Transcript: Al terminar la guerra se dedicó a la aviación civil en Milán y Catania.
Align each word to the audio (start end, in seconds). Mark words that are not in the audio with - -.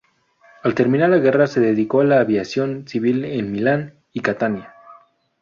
Al 0.63 0.73
terminar 0.73 1.11
la 1.11 1.19
guerra 1.19 1.45
se 1.45 1.59
dedicó 1.59 2.01
a 2.01 2.05
la 2.05 2.21
aviación 2.21 2.87
civil 2.87 3.23
en 3.23 3.51
Milán 3.51 3.99
y 4.11 4.21
Catania. 4.21 4.73